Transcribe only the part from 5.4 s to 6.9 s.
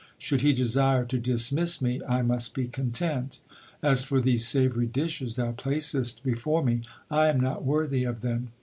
placest before me,